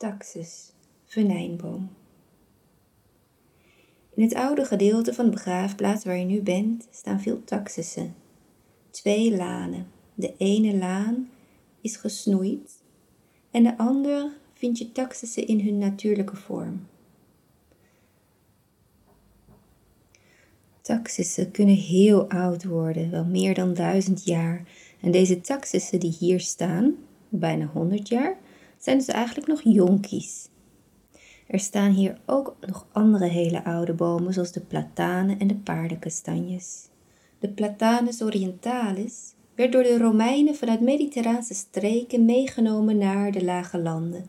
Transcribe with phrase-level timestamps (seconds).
[0.00, 0.72] Taxus,
[1.04, 1.90] venijnboom.
[4.14, 8.14] In het oude gedeelte van de begraafplaats waar je nu bent staan veel taxussen.
[8.90, 9.86] Twee lanen.
[10.14, 11.30] De ene laan
[11.80, 12.82] is gesnoeid
[13.50, 16.86] en de andere vind je taxussen in hun natuurlijke vorm.
[20.80, 24.68] Taxussen kunnen heel oud worden, wel meer dan duizend jaar.
[25.00, 26.94] En deze taxussen die hier staan,
[27.28, 28.38] bijna 100 jaar,
[28.80, 30.48] zijn dus eigenlijk nog jonkies.
[31.46, 36.88] Er staan hier ook nog andere hele oude bomen, zoals de platanen en de paardenkastanjes.
[37.38, 44.26] De Platanus orientalis werd door de Romeinen vanuit Mediterraanse streken meegenomen naar de lage landen.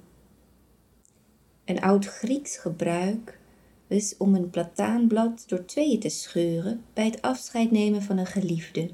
[1.66, 3.40] Een oud Grieks gebruik
[3.88, 8.90] is om een plataanblad door tweeën te scheuren bij het afscheid nemen van een geliefde.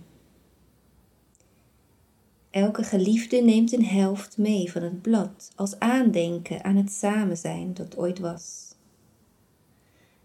[2.58, 7.74] Elke geliefde neemt een helft mee van het blad als aandenken aan het samen zijn
[7.74, 8.76] dat ooit was.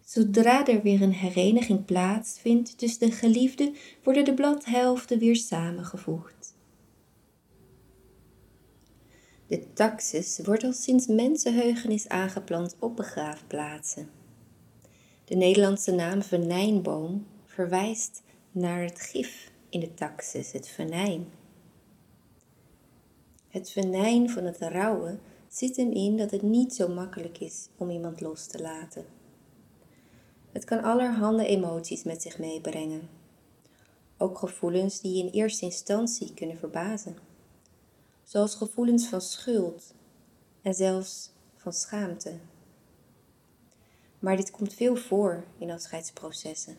[0.04, 6.56] Zodra er weer een hereniging plaatsvindt tussen de geliefden, worden de bladhelften weer samengevoegd.
[9.46, 14.10] De taxus wordt al sinds mensenheugenis aangeplant op begraafplaatsen.
[15.24, 18.22] De Nederlandse naam venijnboom verwijst
[18.52, 21.40] naar het gif in de taxus, het venijn.
[23.52, 27.90] Het venijn van het rouwen zit hem in dat het niet zo makkelijk is om
[27.90, 29.04] iemand los te laten.
[30.52, 33.08] Het kan allerhande emoties met zich meebrengen.
[34.18, 37.16] Ook gevoelens die je in eerste instantie kunnen verbazen.
[38.22, 39.94] Zoals gevoelens van schuld
[40.62, 42.32] en zelfs van schaamte.
[44.18, 46.76] Maar dit komt veel voor in afscheidsprocessen.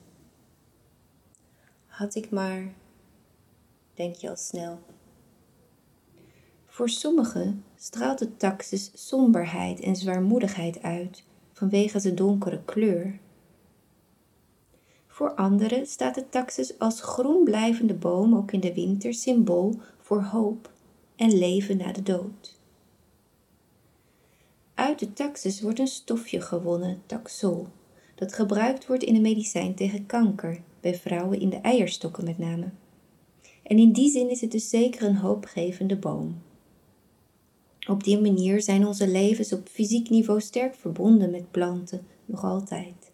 [1.85, 2.73] Had ik maar,
[3.93, 4.79] denk je al snel.
[6.73, 13.19] Voor sommigen straalt de taxus somberheid en zwaarmoedigheid uit vanwege zijn donkere kleur.
[15.07, 20.21] Voor anderen staat de taxus als groen blijvende boom ook in de winter symbool voor
[20.21, 20.71] hoop
[21.15, 22.57] en leven na de dood.
[24.73, 27.67] Uit de taxus wordt een stofje gewonnen, taxol,
[28.15, 32.69] dat gebruikt wordt in een medicijn tegen kanker, bij vrouwen in de eierstokken met name.
[33.63, 36.41] En in die zin is het dus zeker een hoopgevende boom.
[37.87, 43.11] Op die manier zijn onze levens op fysiek niveau sterk verbonden met planten, nog altijd.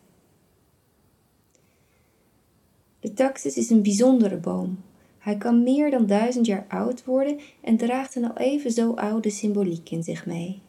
[3.00, 4.80] De taxus is een bijzondere boom.
[5.18, 9.30] Hij kan meer dan duizend jaar oud worden en draagt een al even zo oude
[9.30, 10.62] symboliek in zich mee.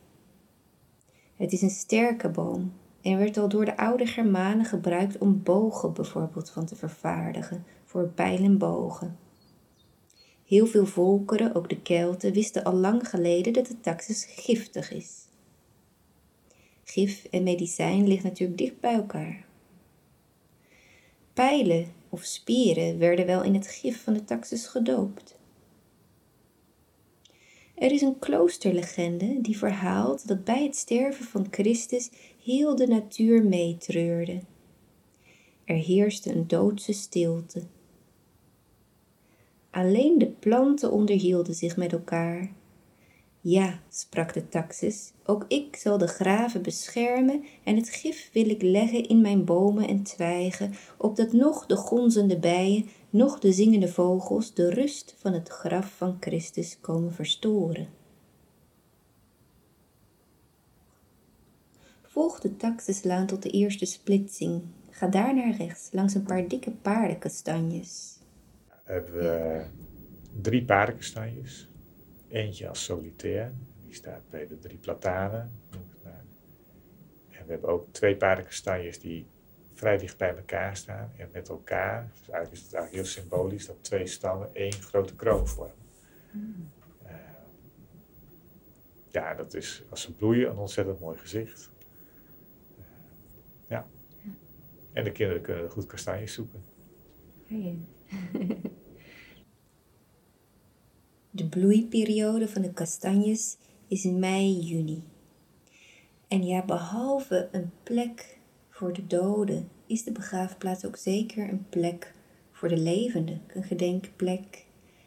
[1.36, 2.72] Het is een sterke boom
[3.02, 8.08] en werd al door de oude Germanen gebruikt om bogen bijvoorbeeld van te vervaardigen voor
[8.08, 9.18] pijl en bogen.
[10.50, 15.12] Heel veel volkeren, ook de Kelten, wisten al lang geleden dat de taxus giftig is.
[16.84, 19.46] Gif en medicijn liggen natuurlijk dicht bij elkaar.
[21.32, 25.38] Pijlen of spieren werden wel in het gif van de taxus gedoopt.
[27.74, 32.10] Er is een kloosterlegende die verhaalt dat bij het sterven van Christus
[32.44, 34.40] heel de natuur meetreurde.
[35.64, 37.62] Er heerste een doodse stilte.
[39.70, 42.52] Alleen de planten onderhielden zich met elkaar.
[43.40, 48.62] Ja, sprak de taxus, ook ik zal de graven beschermen en het gif wil ik
[48.62, 54.54] leggen in mijn bomen en twijgen, opdat nog de gonzende bijen, nog de zingende vogels
[54.54, 57.88] de rust van het graf van Christus komen verstoren.
[62.02, 64.62] Volg de taxuslaan tot de eerste splitsing.
[64.90, 68.19] Ga daar naar rechts, langs een paar dikke paardenkastanjes
[68.90, 69.64] hebben we
[70.40, 71.68] drie paardenkastanjes.
[72.28, 73.52] Eentje als solitair,
[73.84, 75.52] die staat bij de drie platanen.
[77.28, 79.26] En we hebben ook twee paardenkastanjes die
[79.74, 82.10] vrij dicht bij elkaar staan en met elkaar.
[82.10, 85.76] Dus eigenlijk is het eigenlijk heel symbolisch dat twee stammen één grote kroon vormen.
[87.04, 87.12] Uh,
[89.08, 91.70] ja, dat is als ze bloeien een ontzettend mooi gezicht.
[92.78, 92.84] Uh,
[93.68, 93.86] ja.
[94.92, 96.64] En de kinderen kunnen goed kastanjes zoeken.
[97.46, 97.78] Hey.
[101.30, 103.56] De bloeiperiode van de kastanjes
[103.88, 105.02] is in mei, juni.
[106.28, 112.14] En ja, behalve een plek voor de doden, is de begraafplaats ook zeker een plek
[112.52, 114.66] voor de levenden, een gedenkplek.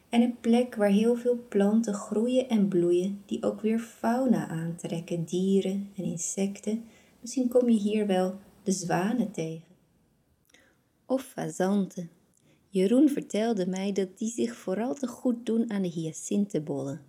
[0.09, 5.23] En een plek waar heel veel planten groeien en bloeien, die ook weer fauna aantrekken,
[5.23, 6.83] dieren en insecten.
[7.19, 9.63] Misschien kom je hier wel de zwanen tegen.
[11.05, 12.09] Of fazanten.
[12.74, 17.02] Jeroen vertelde mij dat die zich vooral te goed doen aan de hyacintenbollen.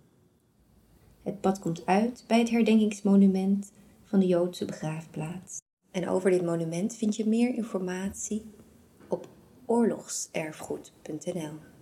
[1.23, 3.71] Het pad komt uit bij het herdenkingsmonument
[4.03, 5.57] van de Joodse begraafplaats.
[5.91, 8.45] En over dit monument vind je meer informatie
[9.07, 9.27] op
[9.65, 11.74] oorlogserfgoed.nl.